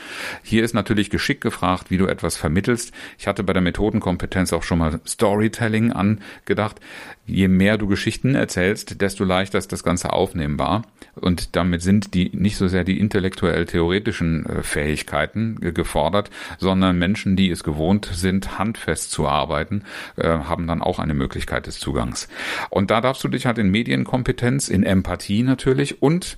Hier 0.41 0.63
ist 0.63 0.73
natürlich 0.73 1.09
Geschick 1.09 1.41
gefragt, 1.41 1.91
wie 1.91 1.97
du 1.97 2.05
etwas 2.05 2.37
vermittelst. 2.37 2.93
Ich 3.17 3.27
hatte 3.27 3.43
bei 3.43 3.51
der 3.51 3.61
Methodenkompetenz 3.61 4.53
auch 4.53 4.63
schon 4.63 4.77
mal 4.77 5.01
Storytelling 5.05 5.91
angedacht. 5.91 6.79
Je 7.25 7.49
mehr 7.49 7.77
du 7.77 7.87
Geschichten 7.87 8.35
erzählst, 8.35 9.01
desto 9.01 9.25
leichter 9.25 9.57
ist 9.57 9.73
das 9.73 9.83
Ganze 9.83 10.13
aufnehmbar. 10.13 10.83
Und 11.15 11.57
damit 11.57 11.81
sind 11.81 12.13
die 12.13 12.29
nicht 12.33 12.55
so 12.55 12.69
sehr 12.69 12.85
die 12.85 12.99
intellektuell 12.99 13.65
theoretischen 13.65 14.45
äh, 14.45 14.63
Fähigkeiten 14.63 15.59
gefordert, 15.59 16.29
sondern 16.57 16.97
Menschen, 16.97 17.35
die 17.35 17.49
es 17.49 17.63
gewohnt 17.63 18.09
sind, 18.13 18.57
handfest 18.57 19.11
zu 19.11 19.27
arbeiten, 19.27 19.83
äh, 20.15 20.23
haben 20.23 20.67
dann 20.67 20.81
auch 20.81 20.99
eine 20.99 21.13
Möglichkeit, 21.13 21.67
es 21.67 21.80
Durchzugangs. 21.81 22.27
Und 22.69 22.91
da 22.91 23.01
darfst 23.01 23.23
du 23.23 23.27
dich 23.27 23.45
halt 23.45 23.57
in 23.57 23.69
Medienkompetenz, 23.69 24.69
in 24.69 24.83
Empathie 24.83 25.43
natürlich 25.43 26.01
und 26.01 26.37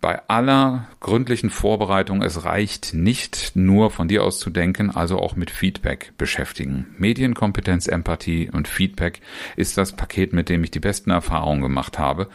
bei 0.00 0.20
aller 0.28 0.88
gründlichen 1.00 1.48
Vorbereitung, 1.50 2.22
es 2.22 2.44
reicht 2.44 2.92
nicht 2.92 3.52
nur 3.54 3.90
von 3.90 4.08
dir 4.08 4.22
aus 4.24 4.38
zu 4.38 4.50
denken, 4.50 4.90
also 4.90 5.18
auch 5.18 5.36
mit 5.36 5.50
Feedback 5.50 6.12
beschäftigen. 6.18 6.86
Medienkompetenz, 6.98 7.86
Empathie 7.86 8.50
und 8.52 8.68
Feedback 8.68 9.20
ist 9.56 9.78
das 9.78 9.92
Paket, 9.92 10.32
mit 10.32 10.48
dem 10.48 10.62
ich 10.64 10.70
die 10.70 10.80
besten 10.80 11.10
Erfahrungen 11.10 11.62
gemacht 11.62 11.98
habe 11.98 12.28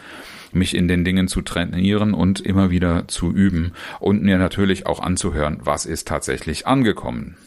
mich 0.51 0.75
in 0.75 0.87
den 0.87 1.05
Dingen 1.05 1.27
zu 1.27 1.43
trainieren 1.43 2.15
und 2.15 2.39
immer 2.39 2.71
wieder 2.71 3.07
zu 3.07 3.31
üben 3.31 3.73
und 3.99 4.23
mir 4.23 4.39
natürlich 4.39 4.87
auch 4.87 4.99
anzuhören, 4.99 5.59
was 5.61 5.85
ist 5.85 6.07
tatsächlich 6.07 6.65
angekommen. 6.65 7.37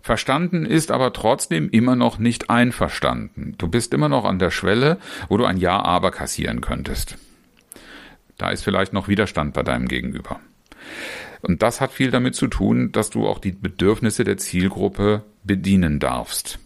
Verstanden 0.00 0.64
ist 0.64 0.90
aber 0.90 1.12
trotzdem 1.12 1.68
immer 1.70 1.96
noch 1.96 2.18
nicht 2.18 2.50
einverstanden. 2.50 3.54
Du 3.58 3.68
bist 3.68 3.92
immer 3.92 4.08
noch 4.08 4.24
an 4.24 4.38
der 4.38 4.50
Schwelle, 4.50 4.98
wo 5.28 5.36
du 5.36 5.44
ein 5.44 5.56
Ja 5.56 5.82
aber 5.82 6.10
kassieren 6.10 6.60
könntest. 6.60 7.18
Da 8.36 8.50
ist 8.50 8.62
vielleicht 8.62 8.92
noch 8.92 9.08
Widerstand 9.08 9.54
bei 9.54 9.62
deinem 9.62 9.88
Gegenüber. 9.88 10.40
Und 11.42 11.62
das 11.62 11.80
hat 11.80 11.92
viel 11.92 12.10
damit 12.10 12.34
zu 12.34 12.46
tun, 12.46 12.92
dass 12.92 13.10
du 13.10 13.26
auch 13.26 13.38
die 13.38 13.52
Bedürfnisse 13.52 14.24
der 14.24 14.38
Zielgruppe 14.38 15.24
bedienen 15.44 15.98
darfst. 15.98 16.58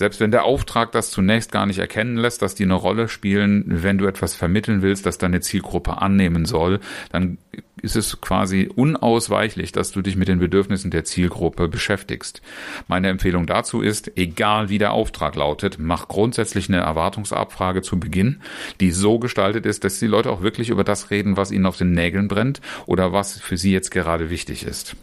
Selbst 0.00 0.18
wenn 0.18 0.30
der 0.30 0.44
Auftrag 0.44 0.92
das 0.92 1.10
zunächst 1.10 1.52
gar 1.52 1.66
nicht 1.66 1.78
erkennen 1.78 2.16
lässt, 2.16 2.40
dass 2.40 2.54
die 2.54 2.62
eine 2.62 2.72
Rolle 2.72 3.06
spielen, 3.06 3.64
wenn 3.66 3.98
du 3.98 4.06
etwas 4.06 4.34
vermitteln 4.34 4.80
willst, 4.80 5.04
das 5.04 5.18
deine 5.18 5.40
Zielgruppe 5.40 6.00
annehmen 6.00 6.46
soll, 6.46 6.80
dann 7.12 7.36
ist 7.82 7.96
es 7.96 8.18
quasi 8.22 8.70
unausweichlich, 8.74 9.72
dass 9.72 9.92
du 9.92 10.00
dich 10.00 10.16
mit 10.16 10.28
den 10.28 10.38
Bedürfnissen 10.38 10.90
der 10.90 11.04
Zielgruppe 11.04 11.68
beschäftigst. 11.68 12.40
Meine 12.88 13.10
Empfehlung 13.10 13.44
dazu 13.44 13.82
ist, 13.82 14.16
egal 14.16 14.70
wie 14.70 14.78
der 14.78 14.92
Auftrag 14.92 15.36
lautet, 15.36 15.76
mach 15.78 16.08
grundsätzlich 16.08 16.70
eine 16.70 16.78
Erwartungsabfrage 16.78 17.82
zu 17.82 18.00
Beginn, 18.00 18.40
die 18.80 18.92
so 18.92 19.18
gestaltet 19.18 19.66
ist, 19.66 19.84
dass 19.84 19.98
die 19.98 20.06
Leute 20.06 20.30
auch 20.30 20.40
wirklich 20.40 20.70
über 20.70 20.82
das 20.82 21.10
reden, 21.10 21.36
was 21.36 21.52
ihnen 21.52 21.66
auf 21.66 21.76
den 21.76 21.92
Nägeln 21.92 22.26
brennt 22.26 22.62
oder 22.86 23.12
was 23.12 23.38
für 23.38 23.58
sie 23.58 23.72
jetzt 23.72 23.90
gerade 23.90 24.30
wichtig 24.30 24.64
ist 24.64 24.96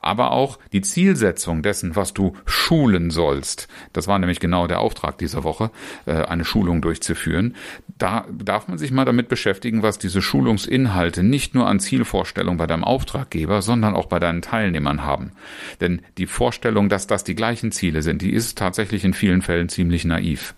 aber 0.00 0.32
auch 0.32 0.58
die 0.72 0.82
Zielsetzung 0.82 1.62
dessen, 1.62 1.96
was 1.96 2.14
du 2.14 2.34
schulen 2.46 3.10
sollst. 3.10 3.68
Das 3.92 4.08
war 4.08 4.18
nämlich 4.18 4.40
genau 4.40 4.66
der 4.66 4.80
Auftrag 4.80 5.18
dieser 5.18 5.44
Woche, 5.44 5.70
äh, 6.06 6.12
eine 6.12 6.44
Schulung 6.44 6.82
durchzuführen. 6.82 7.56
Da 7.98 8.26
darf 8.32 8.68
man 8.68 8.78
sich 8.78 8.90
mal 8.90 9.04
damit 9.04 9.28
beschäftigen, 9.28 9.82
was 9.82 9.98
diese 9.98 10.22
Schulungsinhalte 10.22 11.22
nicht 11.22 11.54
nur 11.54 11.66
an 11.66 11.80
Zielvorstellung 11.80 12.56
bei 12.56 12.66
deinem 12.66 12.84
Auftraggeber, 12.84 13.62
sondern 13.62 13.94
auch 13.94 14.06
bei 14.06 14.18
deinen 14.18 14.42
Teilnehmern 14.42 15.02
haben. 15.02 15.32
Denn 15.80 16.02
die 16.18 16.26
Vorstellung, 16.26 16.88
dass 16.88 17.06
das 17.06 17.24
die 17.24 17.34
gleichen 17.34 17.72
Ziele 17.72 18.02
sind, 18.02 18.22
die 18.22 18.32
ist 18.32 18.58
tatsächlich 18.58 19.04
in 19.04 19.14
vielen 19.14 19.42
Fällen 19.42 19.68
ziemlich 19.68 20.04
naiv 20.04 20.54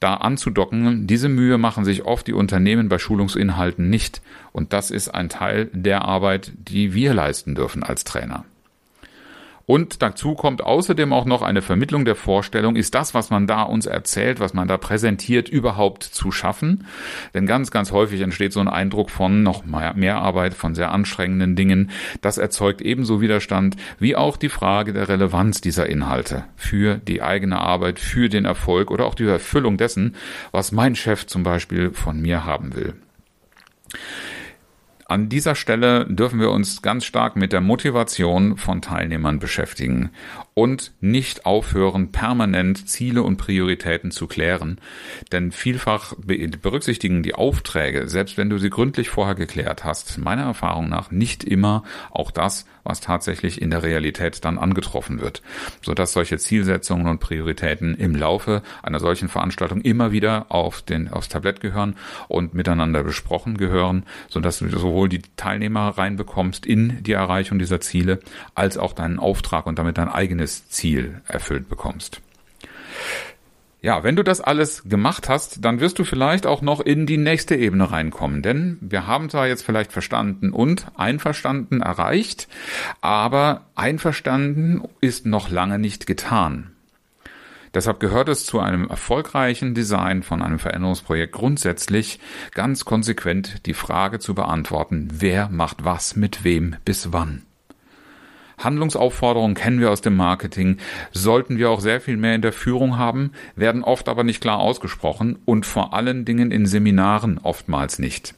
da 0.00 0.14
anzudocken. 0.14 1.06
Diese 1.06 1.28
Mühe 1.28 1.58
machen 1.58 1.84
sich 1.84 2.04
oft 2.04 2.26
die 2.26 2.32
Unternehmen 2.32 2.88
bei 2.88 2.98
Schulungsinhalten 2.98 3.88
nicht. 3.88 4.22
Und 4.52 4.72
das 4.72 4.90
ist 4.90 5.10
ein 5.10 5.28
Teil 5.28 5.70
der 5.72 6.02
Arbeit, 6.02 6.52
die 6.56 6.94
wir 6.94 7.14
leisten 7.14 7.54
dürfen 7.54 7.82
als 7.82 8.04
Trainer. 8.04 8.44
Und 9.70 10.02
dazu 10.02 10.34
kommt 10.34 10.64
außerdem 10.64 11.12
auch 11.12 11.26
noch 11.26 11.42
eine 11.42 11.62
Vermittlung 11.62 12.04
der 12.04 12.16
Vorstellung, 12.16 12.74
ist 12.74 12.92
das, 12.96 13.14
was 13.14 13.30
man 13.30 13.46
da 13.46 13.62
uns 13.62 13.86
erzählt, 13.86 14.40
was 14.40 14.52
man 14.52 14.66
da 14.66 14.76
präsentiert, 14.76 15.48
überhaupt 15.48 16.02
zu 16.02 16.32
schaffen? 16.32 16.88
Denn 17.34 17.46
ganz, 17.46 17.70
ganz 17.70 17.92
häufig 17.92 18.20
entsteht 18.20 18.52
so 18.52 18.58
ein 18.58 18.66
Eindruck 18.66 19.10
von 19.10 19.44
noch 19.44 19.64
mehr 19.64 20.16
Arbeit, 20.20 20.54
von 20.54 20.74
sehr 20.74 20.90
anstrengenden 20.90 21.54
Dingen. 21.54 21.92
Das 22.20 22.36
erzeugt 22.36 22.82
ebenso 22.82 23.20
Widerstand 23.20 23.76
wie 24.00 24.16
auch 24.16 24.36
die 24.36 24.48
Frage 24.48 24.92
der 24.92 25.08
Relevanz 25.08 25.60
dieser 25.60 25.88
Inhalte 25.88 26.46
für 26.56 26.96
die 26.96 27.22
eigene 27.22 27.60
Arbeit, 27.60 28.00
für 28.00 28.28
den 28.28 28.46
Erfolg 28.46 28.90
oder 28.90 29.06
auch 29.06 29.14
die 29.14 29.22
Erfüllung 29.22 29.76
dessen, 29.76 30.16
was 30.50 30.72
mein 30.72 30.96
Chef 30.96 31.28
zum 31.28 31.44
Beispiel 31.44 31.92
von 31.92 32.20
mir 32.20 32.44
haben 32.44 32.74
will. 32.74 32.94
An 35.10 35.28
dieser 35.28 35.56
Stelle 35.56 36.06
dürfen 36.06 36.38
wir 36.38 36.52
uns 36.52 36.82
ganz 36.82 37.04
stark 37.04 37.34
mit 37.34 37.52
der 37.52 37.60
Motivation 37.60 38.56
von 38.56 38.80
Teilnehmern 38.80 39.40
beschäftigen 39.40 40.10
und 40.54 40.92
nicht 41.00 41.46
aufhören, 41.46 42.12
permanent 42.12 42.88
Ziele 42.88 43.24
und 43.24 43.36
Prioritäten 43.36 44.12
zu 44.12 44.28
klären. 44.28 44.78
Denn 45.32 45.50
vielfach 45.50 46.14
berücksichtigen 46.16 47.24
die 47.24 47.34
Aufträge, 47.34 48.08
selbst 48.08 48.36
wenn 48.36 48.50
du 48.50 48.58
sie 48.58 48.70
gründlich 48.70 49.08
vorher 49.08 49.34
geklärt 49.34 49.82
hast, 49.82 50.16
meiner 50.18 50.44
Erfahrung 50.44 50.88
nach 50.88 51.10
nicht 51.10 51.42
immer 51.42 51.82
auch 52.12 52.30
das, 52.30 52.64
was 52.84 53.00
tatsächlich 53.00 53.60
in 53.60 53.70
der 53.70 53.82
Realität 53.82 54.44
dann 54.44 54.58
angetroffen 54.58 55.20
wird, 55.20 55.42
sodass 55.82 56.12
solche 56.12 56.38
Zielsetzungen 56.38 57.06
und 57.06 57.20
Prioritäten 57.20 57.94
im 57.94 58.14
Laufe 58.14 58.62
einer 58.82 59.00
solchen 59.00 59.28
Veranstaltung 59.28 59.80
immer 59.80 60.12
wieder 60.12 60.46
auf 60.48 60.82
den, 60.82 61.08
aufs 61.08 61.28
Tablett 61.28 61.60
gehören 61.60 61.96
und 62.28 62.54
miteinander 62.54 63.02
besprochen 63.02 63.56
gehören, 63.56 64.04
sodass 64.28 64.58
du 64.58 64.68
sowohl 64.68 65.08
die 65.08 65.22
Teilnehmer 65.36 65.88
reinbekommst 65.96 66.66
in 66.66 67.02
die 67.02 67.12
Erreichung 67.12 67.58
dieser 67.58 67.80
Ziele, 67.80 68.20
als 68.54 68.78
auch 68.78 68.92
deinen 68.92 69.18
Auftrag 69.18 69.66
und 69.66 69.78
damit 69.78 69.98
dein 69.98 70.08
eigenes 70.08 70.68
Ziel 70.68 71.20
erfüllt 71.26 71.68
bekommst. 71.68 72.20
Ja, 73.82 74.04
wenn 74.04 74.14
du 74.14 74.22
das 74.22 74.42
alles 74.42 74.84
gemacht 74.84 75.30
hast, 75.30 75.64
dann 75.64 75.80
wirst 75.80 75.98
du 75.98 76.04
vielleicht 76.04 76.46
auch 76.46 76.60
noch 76.60 76.80
in 76.80 77.06
die 77.06 77.16
nächste 77.16 77.56
Ebene 77.56 77.90
reinkommen. 77.90 78.42
Denn 78.42 78.76
wir 78.82 79.06
haben 79.06 79.30
zwar 79.30 79.48
jetzt 79.48 79.64
vielleicht 79.64 79.90
verstanden 79.90 80.50
und 80.50 80.86
einverstanden 80.96 81.80
erreicht, 81.80 82.46
aber 83.00 83.66
einverstanden 83.74 84.82
ist 85.00 85.24
noch 85.24 85.50
lange 85.50 85.78
nicht 85.78 86.06
getan. 86.06 86.72
Deshalb 87.72 88.00
gehört 88.00 88.28
es 88.28 88.44
zu 88.44 88.58
einem 88.58 88.88
erfolgreichen 88.88 89.74
Design 89.74 90.24
von 90.24 90.42
einem 90.42 90.58
Veränderungsprojekt 90.58 91.32
grundsätzlich 91.32 92.18
ganz 92.52 92.84
konsequent 92.84 93.64
die 93.66 93.74
Frage 93.74 94.18
zu 94.18 94.34
beantworten, 94.34 95.08
wer 95.12 95.48
macht 95.48 95.84
was 95.84 96.16
mit 96.16 96.44
wem 96.44 96.76
bis 96.84 97.12
wann. 97.12 97.42
Handlungsaufforderungen 98.64 99.54
kennen 99.54 99.80
wir 99.80 99.90
aus 99.90 100.00
dem 100.00 100.16
Marketing, 100.16 100.78
sollten 101.12 101.58
wir 101.58 101.70
auch 101.70 101.80
sehr 101.80 102.00
viel 102.00 102.16
mehr 102.16 102.34
in 102.34 102.42
der 102.42 102.52
Führung 102.52 102.98
haben, 102.98 103.32
werden 103.56 103.82
oft 103.82 104.08
aber 104.08 104.24
nicht 104.24 104.40
klar 104.40 104.58
ausgesprochen 104.58 105.38
und 105.44 105.66
vor 105.66 105.94
allen 105.94 106.24
Dingen 106.24 106.50
in 106.50 106.66
Seminaren 106.66 107.38
oftmals 107.38 107.98
nicht. 107.98 108.34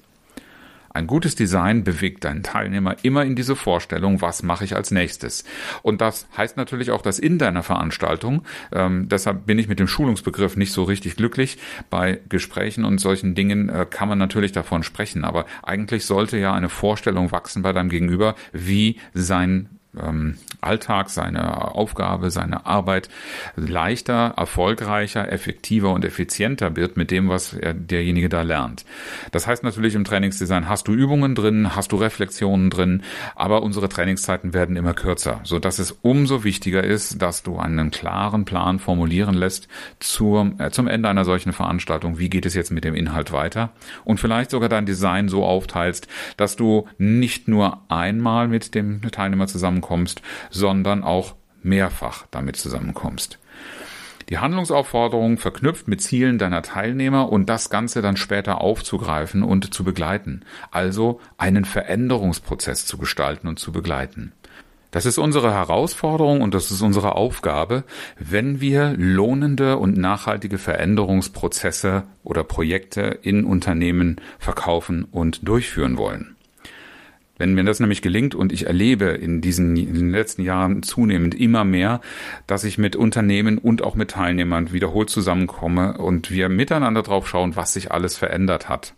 Ein 0.95 1.07
gutes 1.07 1.35
Design 1.35 1.85
bewegt 1.85 2.25
deinen 2.25 2.43
Teilnehmer 2.43 2.97
immer 3.03 3.25
in 3.25 3.35
diese 3.35 3.57
Vorstellung, 3.57 4.21
was 4.21 4.43
mache 4.43 4.65
ich 4.65 4.77
als 4.77 4.91
nächstes. 4.91 5.45
Und 5.81 6.03
das 6.03 6.27
heißt 6.37 6.59
natürlich 6.59 6.91
auch, 6.91 7.01
dass 7.01 7.19
in 7.19 7.39
deiner 7.39 7.63
Veranstaltung, 7.63 8.43
ähm, 8.73 9.09
deshalb 9.09 9.47
bin 9.47 9.59
ich 9.59 9.69
mit 9.69 9.79
dem 9.79 9.89
Schulungsbegriff 9.89 10.57
nicht 10.57 10.73
so 10.73 10.83
richtig 10.83 11.17
glücklich, 11.17 11.57
bei 11.89 12.21
Gesprächen 12.29 12.85
und 12.85 12.99
solchen 12.99 13.35
Dingen 13.35 13.71
äh, 13.71 13.87
kann 13.89 14.09
man 14.09 14.19
natürlich 14.19 14.53
davon 14.53 14.83
sprechen, 14.83 15.25
aber 15.25 15.47
eigentlich 15.63 16.05
sollte 16.05 16.37
ja 16.37 16.53
eine 16.53 16.69
Vorstellung 16.69 17.33
wachsen 17.33 17.63
bei 17.63 17.73
deinem 17.73 17.89
Gegenüber, 17.89 18.35
wie 18.53 18.99
sein 19.15 19.71
ähm, 20.01 20.37
Alltag, 20.61 21.11
seine 21.11 21.75
Aufgabe, 21.75 22.31
seine 22.31 22.67
Arbeit 22.67 23.09
leichter, 23.57 24.35
erfolgreicher, 24.37 25.31
effektiver 25.31 25.93
und 25.93 26.05
effizienter 26.05 26.77
wird 26.77 26.97
mit 26.97 27.11
dem, 27.11 27.29
was 27.29 27.53
er, 27.53 27.75
derjenige 27.75 28.29
da 28.29 28.43
lernt. 28.43 28.85
Das 29.33 29.47
heißt 29.47 29.65
natürlich 29.65 29.95
im 29.95 30.05
Trainingsdesign 30.05 30.69
hast 30.69 30.89
du 30.89 30.93
Übungen 30.93 31.35
drin, 31.35 31.75
hast 31.77 31.93
du 31.93 31.97
Reflexionen 31.97 32.71
drin, 32.71 33.03
aber 33.35 33.63
unsere 33.63 33.89
Trainingszeiten 33.89 34.55
werden 34.55 34.77
immer 34.77 34.95
kürzer, 34.95 35.41
so 35.45 35.59
dass 35.59 35.79
es 35.79 35.93
umso 35.93 36.45
wichtiger 36.45 36.83
ist, 36.83 37.21
dass 37.21 37.43
du 37.43 37.59
einen 37.59 37.91
klaren 37.91 38.45
Plan 38.45 38.79
formulieren 38.79 39.35
lässt 39.35 39.69
zur, 40.01 40.53
äh, 40.59 40.71
zum 40.71 40.89
Ende 40.89 41.09
einer 41.09 41.25
solchen 41.25 41.53
Veranstaltung. 41.53 42.19
Wie 42.19 42.31
geht 42.31 42.47
es 42.47 42.55
jetzt 42.55 42.71
mit 42.71 42.85
dem 42.85 42.95
Inhalt 42.95 43.33
weiter? 43.33 43.71
Und 44.05 44.21
vielleicht 44.21 44.51
sogar 44.51 44.69
dein 44.69 44.87
Design 44.87 45.29
so 45.29 45.45
aufteilst, 45.45 46.09
dass 46.37 46.57
du 46.57 46.89
nicht 46.97 47.49
nur 47.49 47.83
einmal 47.91 48.49
mit 48.49 48.75
dem 48.75 49.03
Teilnehmer 49.03 49.47
zusammen 49.47 49.82
zusammenkommst, 49.83 50.23
sondern 50.51 51.03
auch 51.03 51.35
mehrfach 51.63 52.27
damit 52.31 52.57
zusammenkommst. 52.57 53.39
Die 54.29 54.39
Handlungsaufforderung 54.39 55.37
verknüpft 55.37 55.89
mit 55.89 56.01
Zielen 56.01 56.39
deiner 56.39 56.63
Teilnehmer 56.63 57.31
und 57.31 57.49
das 57.49 57.69
Ganze 57.69 58.01
dann 58.01 58.17
später 58.17 58.61
aufzugreifen 58.61 59.43
und 59.43 59.75
zu 59.75 59.85
begleiten. 59.85 60.45
Also 60.71 61.21
einen 61.37 61.65
Veränderungsprozess 61.65 62.87
zu 62.87 62.97
gestalten 62.99 63.49
und 63.49 63.59
zu 63.59 63.73
begleiten. 63.73 64.33
Das 64.91 65.07
ist 65.07 65.19
unsere 65.19 65.53
Herausforderung 65.53 66.41
und 66.41 66.55
das 66.55 66.71
ist 66.71 66.83
unsere 66.83 67.15
Aufgabe, 67.15 67.85
wenn 68.19 68.61
wir 68.61 68.95
lohnende 68.97 69.79
und 69.79 69.97
nachhaltige 69.97 70.59
Veränderungsprozesse 70.59 72.05
oder 72.23 72.45
Projekte 72.45 73.19
in 73.23 73.45
Unternehmen 73.45 74.17
verkaufen 74.39 75.05
und 75.05 75.47
durchführen 75.49 75.97
wollen. 75.97 76.37
Wenn 77.43 77.55
mir 77.55 77.65
das 77.65 77.81
nämlich 77.81 78.03
gelingt 78.03 78.37
und 78.37 78.53
ich 78.53 78.69
erlebe 78.69 79.07
in 79.07 79.41
diesen 79.41 79.77
in 79.77 79.95
den 79.95 80.11
letzten 80.13 80.43
Jahren 80.43 80.85
zunehmend 80.85 81.35
immer 81.35 81.65
mehr, 81.65 82.01
dass 82.47 82.63
ich 82.63 82.79
mit 82.79 82.95
Unternehmen 82.95 83.59
und 83.59 83.83
auch 83.83 83.97
mit 83.97 84.13
Teilnehmern 84.13 84.73
wiederholt 84.73 85.11
zusammenkomme 85.11 85.99
und 85.99 86.31
wir 86.31 86.49
miteinander 86.49 87.03
drauf 87.03 87.29
schauen, 87.29 87.57
was 87.57 87.73
sich 87.73 87.91
alles 87.91 88.17
verändert 88.17 88.69
hat 88.69 88.95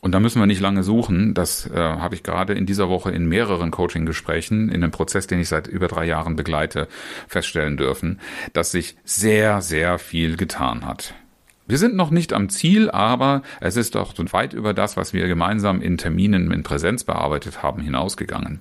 Und 0.00 0.12
da 0.12 0.20
müssen 0.20 0.40
wir 0.40 0.46
nicht 0.46 0.62
lange 0.62 0.82
suchen. 0.82 1.34
Das 1.34 1.66
äh, 1.66 1.76
habe 1.76 2.14
ich 2.14 2.22
gerade 2.22 2.54
in 2.54 2.64
dieser 2.64 2.88
Woche 2.88 3.10
in 3.10 3.26
mehreren 3.26 3.70
Coaching-Gesprächen, 3.70 4.70
in 4.70 4.82
einem 4.82 4.90
Prozess, 4.90 5.26
den 5.26 5.38
ich 5.38 5.48
seit 5.48 5.66
über 5.66 5.88
drei 5.88 6.06
Jahren 6.06 6.36
begleite, 6.36 6.88
feststellen 7.26 7.76
dürfen, 7.76 8.18
dass 8.54 8.70
sich 8.70 8.96
sehr, 9.04 9.60
sehr 9.60 9.98
viel 9.98 10.38
getan 10.38 10.86
hat. 10.86 11.12
Wir 11.68 11.76
sind 11.76 11.94
noch 11.94 12.10
nicht 12.10 12.32
am 12.32 12.48
Ziel, 12.48 12.90
aber 12.90 13.42
es 13.60 13.76
ist 13.76 13.94
doch 13.94 14.14
weit 14.32 14.54
über 14.54 14.72
das, 14.72 14.96
was 14.96 15.12
wir 15.12 15.28
gemeinsam 15.28 15.82
in 15.82 15.98
Terminen 15.98 16.50
in 16.50 16.62
Präsenz 16.62 17.04
bearbeitet 17.04 17.62
haben, 17.62 17.82
hinausgegangen. 17.82 18.60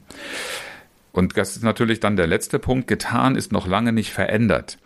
Und 1.13 1.37
das 1.37 1.55
ist 1.55 1.63
natürlich 1.63 2.01
dann 2.01 2.17
der 2.17 2.27
letzte 2.27 2.59
Punkt. 2.59 2.87
Getan 2.87 3.37
ist 3.37 3.53
noch 3.53 3.65
lange 3.65 3.93
nicht 3.93 4.11
verändert. 4.11 4.77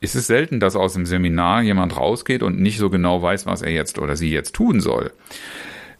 Es 0.00 0.14
ist 0.14 0.28
selten, 0.28 0.60
dass 0.60 0.76
aus 0.76 0.94
dem 0.94 1.04
Seminar 1.04 1.62
jemand 1.62 1.96
rausgeht 1.96 2.44
und 2.44 2.60
nicht 2.60 2.78
so 2.78 2.88
genau 2.88 3.20
weiß, 3.20 3.46
was 3.46 3.62
er 3.62 3.72
jetzt 3.72 3.98
oder 3.98 4.16
sie 4.16 4.30
jetzt 4.30 4.54
tun 4.54 4.80
soll. 4.80 5.12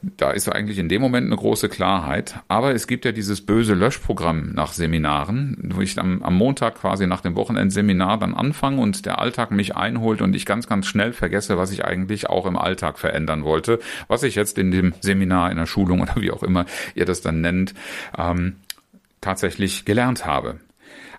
Da 0.02 0.30
ist 0.30 0.48
eigentlich 0.48 0.78
in 0.78 0.88
dem 0.88 1.02
Moment 1.02 1.26
eine 1.26 1.36
große 1.36 1.68
Klarheit. 1.68 2.40
Aber 2.48 2.74
es 2.74 2.86
gibt 2.86 3.04
ja 3.04 3.12
dieses 3.12 3.44
böse 3.44 3.74
Löschprogramm 3.74 4.52
nach 4.54 4.72
Seminaren, 4.72 5.58
wo 5.74 5.82
ich 5.82 5.98
am, 5.98 6.22
am 6.22 6.34
Montag 6.36 6.76
quasi 6.76 7.06
nach 7.06 7.20
dem 7.20 7.36
Wochenendseminar 7.36 8.18
dann 8.18 8.34
anfange 8.34 8.80
und 8.80 9.04
der 9.04 9.18
Alltag 9.18 9.50
mich 9.50 9.76
einholt 9.76 10.22
und 10.22 10.34
ich 10.34 10.46
ganz, 10.46 10.66
ganz 10.66 10.86
schnell 10.86 11.12
vergesse, 11.12 11.58
was 11.58 11.70
ich 11.70 11.84
eigentlich 11.84 12.30
auch 12.30 12.46
im 12.46 12.56
Alltag 12.56 12.98
verändern 12.98 13.44
wollte, 13.44 13.78
was 14.08 14.22
ich 14.22 14.36
jetzt 14.36 14.58
in 14.58 14.70
dem 14.70 14.94
Seminar, 15.00 15.50
in 15.50 15.58
der 15.58 15.66
Schulung 15.66 16.00
oder 16.00 16.16
wie 16.16 16.30
auch 16.30 16.42
immer 16.42 16.64
ihr 16.94 17.04
das 17.04 17.20
dann 17.20 17.42
nennt, 17.42 17.74
ähm, 18.16 18.56
tatsächlich 19.20 19.84
gelernt 19.84 20.24
habe. 20.24 20.60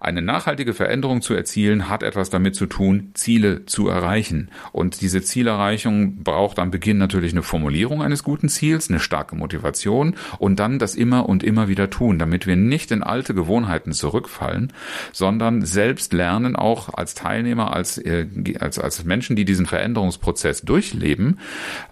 Eine 0.02 0.24
nachhaltige 0.24 0.74
Veränderung 0.74 1.22
zu 1.22 1.36
erzielen 1.36 1.88
hat 1.88 2.02
etwas 2.02 2.32
damit 2.32 2.56
zu 2.56 2.66
tun, 2.66 3.12
Ziele 3.14 3.68
zu 3.68 3.88
erreichen. 3.88 4.50
Und 4.72 5.02
diese 5.02 5.22
Zielerreichung 5.22 6.24
braucht 6.24 6.58
am 6.58 6.72
Beginn 6.72 6.98
natürlich 6.98 7.34
eine 7.34 7.44
Formulierung 7.44 8.02
eines 8.02 8.24
guten 8.24 8.50
Ziels, 8.50 8.90
eine 8.90 9.00
starke 9.00 9.36
Motivation 9.36 10.16
und 10.40 10.60
dann 10.60 10.80
das 10.80 10.96
immer 10.96 11.30
und 11.30 11.44
immer 11.44 11.68
wieder 11.68 11.92
tun, 11.92 12.18
damit 12.18 12.48
wir 12.48 12.56
nicht 12.56 12.90
in 12.90 13.04
alte 13.04 13.36
Gewohnheiten 13.36 13.92
zurückfallen, 13.92 14.74
sondern 15.12 15.64
selbst 15.64 16.14
lernen, 16.14 16.56
auch 16.56 16.92
als 16.92 17.14
Teilnehmer, 17.14 17.72
als, 17.72 18.00
äh, 18.00 18.26
als, 18.60 18.80
als 18.80 19.06
Menschen, 19.06 19.36
die 19.36 19.46
diesen 19.46 19.68
Veränderungsprozess 19.68 20.64
durchleben, 20.64 21.38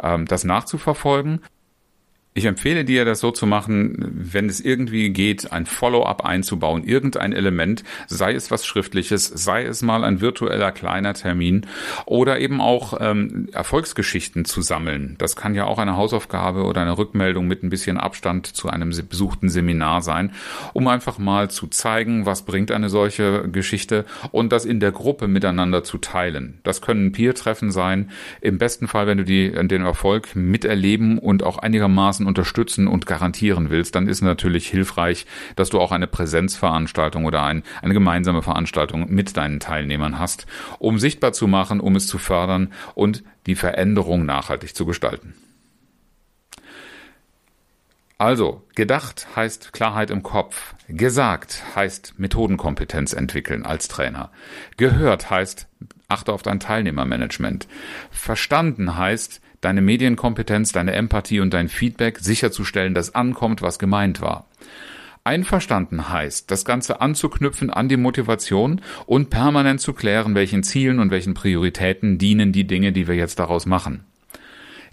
ähm, 0.01 0.25
das 0.25 0.43
nachzuverfolgen 0.45 1.41
ich 2.39 2.45
empfehle 2.45 2.85
dir, 2.85 3.03
das 3.03 3.19
so 3.19 3.31
zu 3.31 3.45
machen, 3.45 3.97
wenn 4.13 4.47
es 4.47 4.61
irgendwie 4.61 5.09
geht, 5.09 5.51
ein 5.51 5.65
Follow-up 5.65 6.23
einzubauen, 6.23 6.85
irgendein 6.85 7.33
Element, 7.33 7.83
sei 8.07 8.33
es 8.33 8.49
was 8.49 8.65
Schriftliches, 8.65 9.27
sei 9.27 9.65
es 9.65 9.81
mal 9.81 10.05
ein 10.05 10.21
virtueller 10.21 10.71
kleiner 10.71 11.13
Termin 11.13 11.65
oder 12.05 12.39
eben 12.39 12.61
auch 12.61 12.97
ähm, 13.01 13.49
Erfolgsgeschichten 13.51 14.45
zu 14.45 14.61
sammeln. 14.61 15.15
Das 15.17 15.35
kann 15.35 15.53
ja 15.53 15.65
auch 15.65 15.79
eine 15.79 15.97
Hausaufgabe 15.97 16.63
oder 16.63 16.81
eine 16.81 16.97
Rückmeldung 16.97 17.45
mit 17.45 17.61
ein 17.61 17.69
bisschen 17.69 17.97
Abstand 17.97 18.47
zu 18.47 18.69
einem 18.69 18.93
besuchten 19.09 19.49
Seminar 19.49 20.01
sein, 20.01 20.31
um 20.71 20.87
einfach 20.87 21.17
mal 21.17 21.49
zu 21.49 21.67
zeigen, 21.67 22.25
was 22.25 22.43
bringt 22.43 22.71
eine 22.71 22.87
solche 22.87 23.49
Geschichte 23.49 24.05
und 24.31 24.53
das 24.53 24.63
in 24.63 24.79
der 24.79 24.93
Gruppe 24.93 25.27
miteinander 25.27 25.83
zu 25.83 25.97
teilen. 25.97 26.59
Das 26.63 26.79
können 26.79 27.11
Peer-Treffen 27.11 27.71
sein. 27.71 28.11
Im 28.39 28.59
besten 28.59 28.87
Fall, 28.87 29.07
wenn 29.07 29.17
du 29.17 29.25
die, 29.25 29.51
den 29.51 29.83
Erfolg 29.83 30.37
miterleben 30.37 31.17
und 31.17 31.43
auch 31.43 31.57
einigermaßen 31.57 32.28
unterstützen 32.29 32.87
und 32.87 33.05
garantieren 33.05 33.69
willst, 33.69 33.95
dann 33.95 34.07
ist 34.07 34.21
natürlich 34.21 34.67
hilfreich, 34.67 35.25
dass 35.57 35.69
du 35.69 35.81
auch 35.81 35.91
eine 35.91 36.07
Präsenzveranstaltung 36.07 37.25
oder 37.25 37.43
ein, 37.43 37.63
eine 37.81 37.93
gemeinsame 37.93 38.41
Veranstaltung 38.41 39.11
mit 39.11 39.35
deinen 39.35 39.59
Teilnehmern 39.59 40.17
hast, 40.17 40.47
um 40.79 40.97
sichtbar 40.97 41.33
zu 41.33 41.47
machen, 41.47 41.81
um 41.81 41.97
es 41.97 42.07
zu 42.07 42.17
fördern 42.17 42.71
und 42.95 43.23
die 43.45 43.55
Veränderung 43.55 44.25
nachhaltig 44.25 44.73
zu 44.73 44.85
gestalten. 44.85 45.33
Also, 48.17 48.63
gedacht 48.75 49.27
heißt 49.37 49.71
Klarheit 49.71 50.11
im 50.11 50.23
Kopf. 50.23 50.75
Gesagt 50.89 51.63
heißt 51.73 52.15
Methodenkompetenz 52.17 53.13
entwickeln 53.13 53.65
als 53.65 53.87
Trainer. 53.87 54.29
Gehört 54.75 55.29
heißt 55.29 55.67
achte 56.09 56.33
auf 56.33 56.41
dein 56.41 56.59
Teilnehmermanagement. 56.59 57.69
Verstanden 58.11 58.97
heißt 58.97 59.39
deine 59.61 59.81
Medienkompetenz, 59.81 60.71
deine 60.71 60.93
Empathie 60.93 61.39
und 61.39 61.53
dein 61.53 61.69
Feedback 61.69 62.19
sicherzustellen, 62.19 62.93
dass 62.93 63.15
ankommt, 63.15 63.61
was 63.61 63.79
gemeint 63.79 64.21
war. 64.21 64.47
Einverstanden 65.23 66.09
heißt, 66.09 66.49
das 66.49 66.65
Ganze 66.65 67.01
anzuknüpfen 67.01 67.69
an 67.69 67.89
die 67.89 67.97
Motivation 67.97 68.81
und 69.05 69.29
permanent 69.29 69.81
zu 69.81 69.93
klären, 69.93 70.33
welchen 70.33 70.63
Zielen 70.63 70.99
und 70.99 71.11
welchen 71.11 71.33
Prioritäten 71.33 72.17
dienen 72.17 72.51
die 72.51 72.65
Dinge, 72.65 72.93
die 72.93 73.07
wir 73.07 73.15
jetzt 73.15 73.37
daraus 73.39 73.65
machen. 73.65 74.05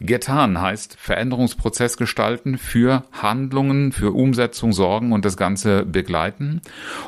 Getan 0.01 0.61
heißt 0.61 0.97
Veränderungsprozess 0.99 1.97
gestalten, 1.97 2.59
für 2.59 3.05
Handlungen, 3.13 3.93
für 3.93 4.13
Umsetzung 4.13 4.73
sorgen 4.73 5.13
und 5.13 5.25
das 5.25 5.37
Ganze 5.37 5.85
begleiten. 5.85 6.61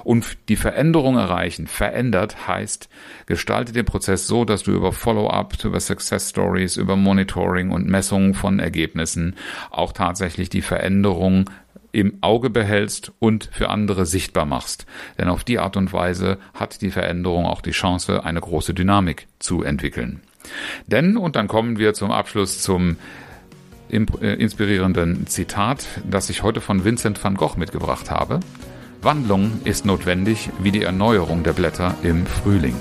Und 0.05 0.39
die 0.49 0.57
Veränderung 0.57 1.17
erreichen, 1.17 1.67
verändert 1.67 2.49
heißt, 2.49 2.89
gestalte 3.27 3.73
den 3.73 3.85
Prozess 3.85 4.27
so, 4.27 4.45
dass 4.45 4.63
du 4.63 4.73
über 4.73 4.93
Follow-up, 4.93 5.65
über 5.65 5.81
Success 5.81 6.31
Stories, 6.31 6.77
über 6.77 6.97
Monitoring 6.97 7.71
und 7.71 7.87
Messungen 7.87 8.35
von 8.35 8.59
Ergebnissen 8.59 9.37
auch 9.71 9.93
tatsächlich 9.93 10.49
die 10.49 10.63
Veränderung 10.63 11.51
im 11.93 12.19
Auge 12.21 12.51
behältst 12.51 13.13
und 13.19 13.49
für 13.53 13.71
andere 13.71 14.07
sichtbar 14.07 14.47
machst. 14.47 14.87
Denn 15.19 15.29
auf 15.29 15.45
die 15.45 15.59
Art 15.59 15.77
und 15.77 15.93
Weise 15.93 16.39
hat 16.55 16.81
die 16.83 16.91
Veränderung 16.91 17.47
auch 17.47 17.61
die 17.61 17.71
Chance, 17.71 18.25
eine 18.25 18.41
große 18.41 18.75
Dynamik 18.75 19.27
zu 19.39 19.63
entwickeln. 19.63 20.21
Denn, 20.87 21.17
und 21.17 21.37
dann 21.37 21.49
kommen 21.49 21.79
wir 21.79 21.95
zum 21.95 22.11
Abschluss 22.11 22.61
zum 22.61 22.97
äh, 23.91 24.35
inspirierenden 24.35 25.27
Zitat, 25.27 25.87
das 26.09 26.31
ich 26.31 26.43
heute 26.43 26.61
von 26.61 26.85
Vincent 26.85 27.23
van 27.23 27.35
Gogh 27.35 27.57
mitgebracht 27.59 28.11
habe. 28.11 28.41
Wandlung 29.01 29.61
ist 29.65 29.87
notwendig 29.87 30.51
wie 30.59 30.73
die 30.73 30.83
Erneuerung 30.83 31.43
der 31.43 31.53
Blätter 31.53 31.95
im 32.03 32.27
Frühling. 32.27 32.75